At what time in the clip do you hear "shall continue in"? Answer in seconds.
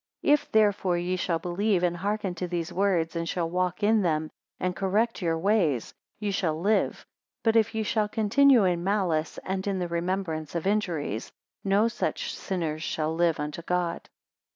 7.83-8.83